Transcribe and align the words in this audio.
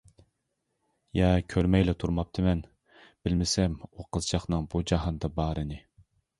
يە 1.17 1.27
كۆرمەيلا 1.55 1.95
تۇرماپتىمەن، 2.05 2.65
بىلمىسەم 3.29 3.79
ئۇ 3.91 4.09
قىزچاقنىڭ 4.19 4.69
بۇ 4.75 4.85
جاھاندا 4.93 5.35
بارىنى. 5.41 5.83